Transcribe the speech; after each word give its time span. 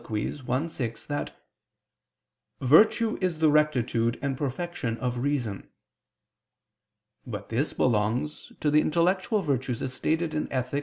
i, 0.09 0.65
6) 0.67 1.05
that 1.05 1.39
"virtue 2.59 3.19
is 3.21 3.37
the 3.37 3.51
rectitude 3.51 4.17
and 4.19 4.35
perfection 4.35 4.97
of 4.97 5.19
reason." 5.19 5.69
But 7.27 7.49
this 7.49 7.71
belongs 7.73 8.51
to 8.61 8.71
the 8.71 8.81
intellectual 8.81 9.43
virtues, 9.43 9.79
as 9.79 9.93
stated 9.93 10.33
in 10.33 10.47
_Ethic. 10.47 10.79